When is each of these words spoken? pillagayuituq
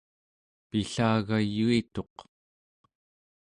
pillagayuituq 0.69 2.15